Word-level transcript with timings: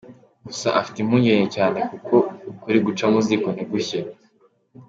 Gusa 0.47 0.67
afite 0.79 0.97
impungenge 1.01 1.47
cyane 1.55 1.79
kuko 1.89 2.15
ukuri 2.51 2.77
guca 2.85 3.05
mu 3.11 3.19
ziko 3.27 3.47
ntigushye. 3.55 3.99